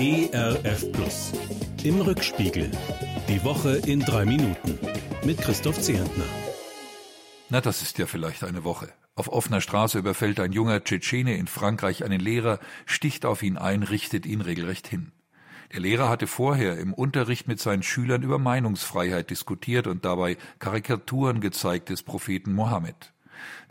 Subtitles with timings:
[0.00, 1.32] ERF Plus.
[1.82, 2.70] Im Rückspiegel.
[3.28, 4.78] Die Woche in drei Minuten.
[5.24, 6.22] Mit Christoph Zehentner.
[7.48, 8.90] Na, das ist ja vielleicht eine Woche.
[9.16, 13.82] Auf offener Straße überfällt ein junger Tschetschene in Frankreich einen Lehrer, sticht auf ihn ein,
[13.82, 15.10] richtet ihn regelrecht hin.
[15.72, 21.40] Der Lehrer hatte vorher im Unterricht mit seinen Schülern über Meinungsfreiheit diskutiert und dabei Karikaturen
[21.40, 23.12] gezeigt des Propheten Mohammed.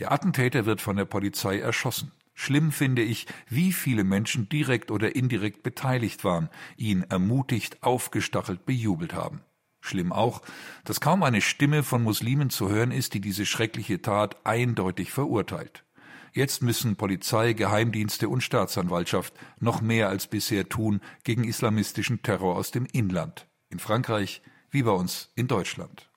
[0.00, 2.10] Der Attentäter wird von der Polizei erschossen.
[2.38, 9.14] Schlimm finde ich, wie viele Menschen direkt oder indirekt beteiligt waren, ihn ermutigt, aufgestachelt, bejubelt
[9.14, 9.40] haben.
[9.80, 10.42] Schlimm auch,
[10.84, 15.84] dass kaum eine Stimme von Muslimen zu hören ist, die diese schreckliche Tat eindeutig verurteilt.
[16.32, 22.70] Jetzt müssen Polizei, Geheimdienste und Staatsanwaltschaft noch mehr als bisher tun gegen islamistischen Terror aus
[22.70, 26.10] dem Inland, in Frankreich wie bei uns in Deutschland.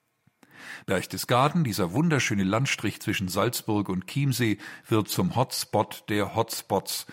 [0.85, 7.05] Berchtesgaden, dieser wunderschöne Landstrich zwischen Salzburg und Chiemsee, wird zum Hotspot der Hotspots.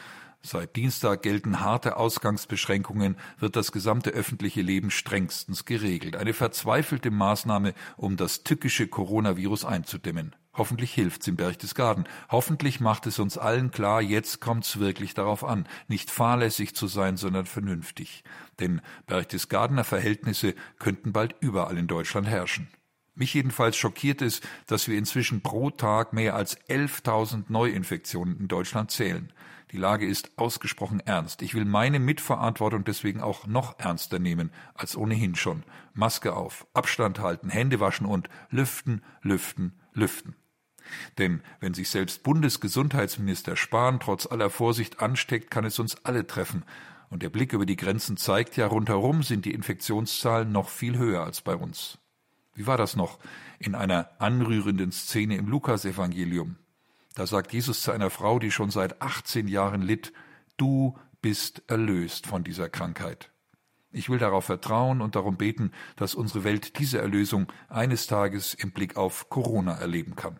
[0.42, 6.14] Seit Dienstag gelten harte Ausgangsbeschränkungen, wird das gesamte öffentliche Leben strengstens geregelt.
[6.14, 10.36] Eine verzweifelte Maßnahme, um das tückische Coronavirus einzudämmen.
[10.54, 12.04] Hoffentlich hilft's im Berchtesgaden.
[12.30, 17.16] Hoffentlich macht es uns allen klar, jetzt kommt's wirklich darauf an, nicht fahrlässig zu sein,
[17.16, 18.24] sondern vernünftig.
[18.60, 22.68] Denn Berchtesgadener Verhältnisse könnten bald überall in Deutschland herrschen.
[23.18, 28.90] Mich jedenfalls schockiert es, dass wir inzwischen pro Tag mehr als 11.000 Neuinfektionen in Deutschland
[28.90, 29.32] zählen.
[29.72, 31.40] Die Lage ist ausgesprochen ernst.
[31.40, 35.64] Ich will meine Mitverantwortung deswegen auch noch ernster nehmen als ohnehin schon.
[35.94, 40.36] Maske auf, Abstand halten, Hände waschen und lüften, lüften, lüften.
[41.16, 46.64] Denn wenn sich selbst Bundesgesundheitsminister Spahn trotz aller Vorsicht ansteckt, kann es uns alle treffen.
[47.08, 51.24] Und der Blick über die Grenzen zeigt ja, rundherum sind die Infektionszahlen noch viel höher
[51.24, 51.98] als bei uns.
[52.56, 53.18] Wie war das noch
[53.58, 56.56] in einer anrührenden Szene im Lukasevangelium?
[57.14, 60.12] Da sagt Jesus zu einer Frau, die schon seit 18 Jahren litt,
[60.56, 63.30] du bist erlöst von dieser Krankheit.
[63.92, 68.72] Ich will darauf vertrauen und darum beten, dass unsere Welt diese Erlösung eines Tages im
[68.72, 70.38] Blick auf Corona erleben kann.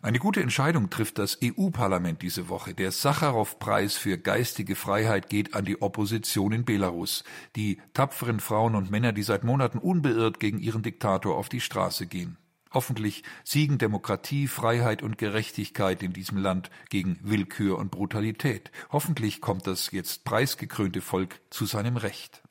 [0.00, 2.72] Eine gute Entscheidung trifft das EU-Parlament diese Woche.
[2.72, 7.24] Der Sacharow-Preis für geistige Freiheit geht an die Opposition in Belarus,
[7.56, 12.06] die tapferen Frauen und Männer, die seit Monaten unbeirrt gegen ihren Diktator auf die Straße
[12.06, 12.36] gehen.
[12.70, 18.70] Hoffentlich siegen Demokratie, Freiheit und Gerechtigkeit in diesem Land gegen Willkür und Brutalität.
[18.90, 22.42] Hoffentlich kommt das jetzt preisgekrönte Volk zu seinem Recht.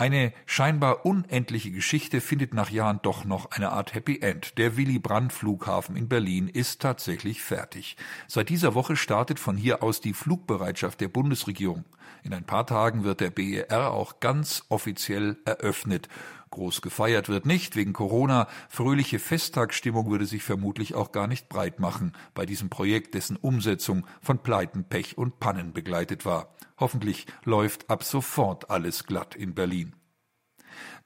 [0.00, 4.56] Eine scheinbar unendliche Geschichte findet nach Jahren doch noch eine Art Happy End.
[4.56, 7.98] Der Willy Brandt Flughafen in Berlin ist tatsächlich fertig.
[8.26, 11.84] Seit dieser Woche startet von hier aus die Flugbereitschaft der Bundesregierung.
[12.22, 16.08] In ein paar Tagen wird der BER auch ganz offiziell eröffnet.
[16.48, 18.48] Groß gefeiert wird nicht wegen Corona.
[18.70, 24.06] Fröhliche Festtagsstimmung würde sich vermutlich auch gar nicht breit machen bei diesem Projekt, dessen Umsetzung
[24.22, 26.54] von Pleiten, Pech und Pannen begleitet war.
[26.80, 29.89] Hoffentlich läuft ab sofort alles glatt in Berlin.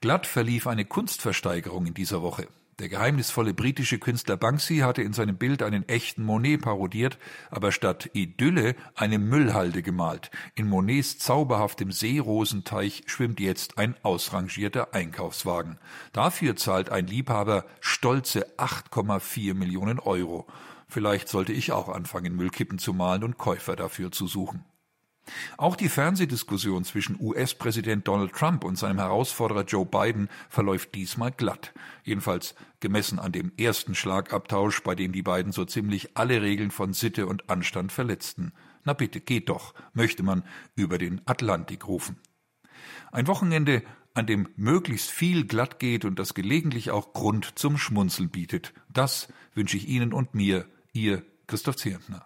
[0.01, 2.47] Glatt verlief eine Kunstversteigerung in dieser Woche.
[2.79, 7.17] Der geheimnisvolle britische Künstler Banksy hatte in seinem Bild einen echten Monet parodiert,
[7.49, 10.29] aber statt Idylle eine Müllhalde gemalt.
[10.55, 15.77] In Monets zauberhaftem Seerosenteich schwimmt jetzt ein ausrangierter Einkaufswagen.
[16.11, 20.45] Dafür zahlt ein Liebhaber stolze 8,4 Millionen Euro.
[20.89, 24.65] Vielleicht sollte ich auch anfangen, Müllkippen zu malen und Käufer dafür zu suchen.
[25.57, 31.73] Auch die Fernsehdiskussion zwischen US-Präsident Donald Trump und seinem Herausforderer Joe Biden verläuft diesmal glatt.
[32.03, 36.93] Jedenfalls gemessen an dem ersten Schlagabtausch, bei dem die beiden so ziemlich alle Regeln von
[36.93, 38.53] Sitte und Anstand verletzten.
[38.83, 40.43] Na bitte, geht doch, möchte man
[40.75, 42.17] über den Atlantik rufen.
[43.11, 43.81] Ein Wochenende,
[44.13, 48.73] an dem möglichst viel glatt geht und das gelegentlich auch Grund zum Schmunzeln bietet.
[48.89, 52.25] Das wünsche ich Ihnen und mir, Ihr Christoph Zierentner.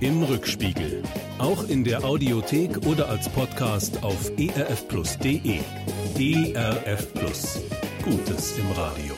[0.00, 1.02] Im Rückspiegel.
[1.38, 5.60] Auch in der Audiothek oder als Podcast auf erfplus.de.
[6.18, 7.60] ERF Plus.
[8.04, 9.15] Gutes im Radio.